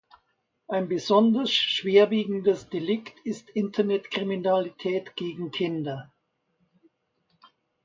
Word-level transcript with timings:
Ein 0.67 0.87
besonders 0.89 1.53
schwerwiegendes 1.53 2.67
Delikt 2.69 3.23
ist 3.23 3.51
Internetkriminalität 3.51 5.15
gegen 5.15 5.51
Kinder. 5.51 6.11